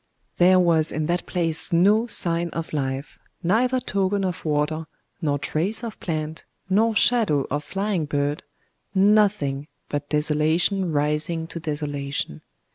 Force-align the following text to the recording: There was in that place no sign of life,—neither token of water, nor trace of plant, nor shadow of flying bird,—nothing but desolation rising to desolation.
There 0.39 0.59
was 0.59 0.91
in 0.91 1.05
that 1.05 1.27
place 1.27 1.71
no 1.71 2.07
sign 2.07 2.49
of 2.53 2.73
life,—neither 2.73 3.79
token 3.81 4.25
of 4.25 4.43
water, 4.43 4.87
nor 5.21 5.37
trace 5.37 5.83
of 5.83 5.99
plant, 5.99 6.43
nor 6.67 6.95
shadow 6.95 7.45
of 7.51 7.63
flying 7.63 8.05
bird,—nothing 8.05 9.67
but 9.89 10.09
desolation 10.09 10.91
rising 10.91 11.45
to 11.45 11.59
desolation. 11.59 12.41